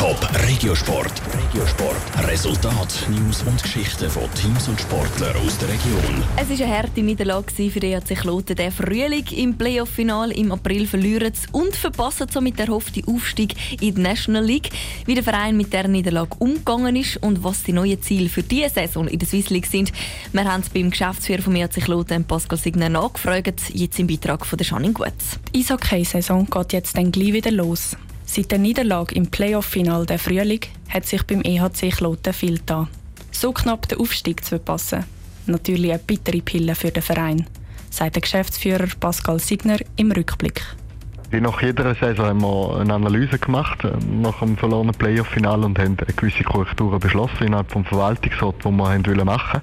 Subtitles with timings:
[0.00, 1.12] Top Regiosport.
[1.44, 2.26] Regiosport.
[2.26, 6.24] Resultat, News und Geschichten von Teams und Sportlern aus der Region.
[6.38, 8.56] Es war eine harte Niederlage für den EHC Kloten.
[8.56, 14.00] Der Frühling im Playoff-Final im April verlieren und verpassen somit der erhoffte Aufstieg in die
[14.00, 14.70] National League.
[15.04, 18.70] Wie der Verein mit der Niederlage umgegangen ist und was die neuen Ziele für diese
[18.70, 19.92] Saison in der Swiss League sind,
[20.32, 23.64] wir haben es beim Geschäftsführer vom EHC Kloten, Pascal Signer, nachgefragt.
[23.74, 25.38] Jetzt im Beitrag von der Janine Gutz.
[25.54, 27.98] Die Eishockey-Saison geht jetzt dann gleich wieder los.
[28.32, 32.86] Seit der Niederlage im Playoff-Final der Frühling hat sich beim EHC Kloten viel getan.
[33.32, 35.02] So knapp den Aufstieg zu verpassen.
[35.46, 37.48] Natürlich eine bittere Pille für den Verein,
[37.90, 40.62] sagt der Geschäftsführer Pascal Signer im Rückblick.
[41.32, 45.96] Nach jeder Saison haben wir eine Analyse gemacht äh, nach dem verlorenen Playoff-Final und haben
[45.96, 48.64] gewisse Korrekturen beschlossen innerhalb des Verwaltungsrats, die
[49.16, 49.62] wir machen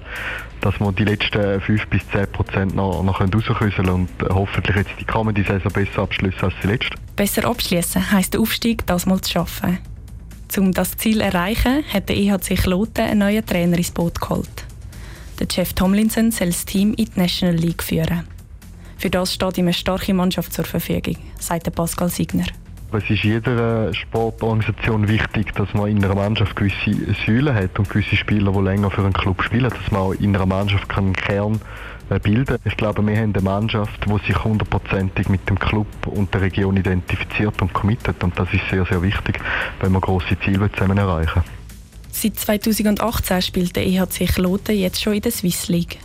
[0.60, 5.04] dass wir die letzten 5 bis 10 Prozent noch, noch rausküsseln und hoffentlich jetzt die
[5.04, 6.96] kommende Saison besser abschließen als die letzte.
[7.16, 9.78] Besser abschließen heisst der Aufstieg das mal zu schaffen.
[10.56, 14.64] Um das Ziel zu erreichen, hat der EHC Kloten einen neuen Trainer ins Boot geholt.
[15.38, 18.26] Der Jeff Tomlinson soll das Team in die National League führen.
[18.98, 22.46] Für das steht ihm eine starke Mannschaft zur Verfügung, sagt Pascal Signer.
[22.90, 28.16] Es ist jeder Sportorganisation wichtig, dass man in einer Mannschaft gewisse Säulen hat und gewisse
[28.16, 31.60] Spieler, die länger für einen Club spielen, dass man auch in einer Mannschaft einen Kern
[32.10, 32.58] äh, bilden kann.
[32.64, 36.76] Ich glaube, wir haben eine Mannschaft, die sich hundertprozentig mit dem Club und der Region
[36.76, 39.38] identifiziert und committet und das ist sehr, sehr wichtig,
[39.80, 41.42] wenn wir grosse Ziele zusammen erreichen
[42.10, 45.98] Seit 2018 spielt der EHC Kloten jetzt schon in der Swiss League.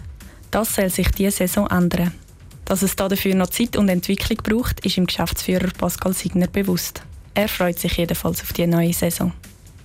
[0.52, 2.12] Das soll sich diese Saison ändern.
[2.66, 7.04] Dass es dafür noch Zeit und Entwicklung braucht, ist dem Geschäftsführer Pascal Signer bewusst.
[7.34, 9.32] Er freut sich jedenfalls auf die neue Saison.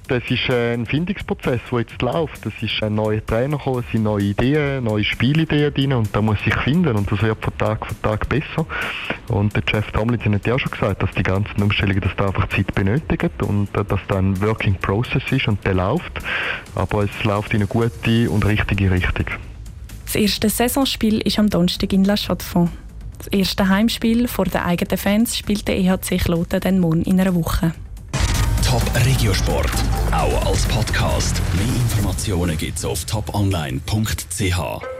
[0.08, 2.46] Das ist ein Findungsprozess, der jetzt läuft.
[2.46, 6.22] Es ist ein neuer Trainer gekommen, es sind neue Ideen, neue Spielideen drin und da
[6.22, 8.64] muss sich finden und das wird von Tag zu Tag besser.
[9.28, 12.28] Und der Jeff Tomlinson hat ja auch schon gesagt, dass die ganzen Umstellungen dass da
[12.28, 16.12] einfach Zeit benötigen und äh, dass da ein Working Process ist und der läuft.
[16.74, 19.26] Aber es läuft in eine gute und richtige Richtung.
[20.08, 22.72] Das erste Saisonspiel ist am Donnerstag in La Chaux-de-Fonds.
[23.18, 27.34] Das erste Heimspiel vor den eigenen Fans spielt der EHC Kloten den morgen in einer
[27.34, 27.74] Woche.
[28.66, 29.70] Top Regiosport,
[30.10, 31.42] auch als Podcast.
[31.52, 34.97] Mehr Informationen gibt's auf toponline.ch.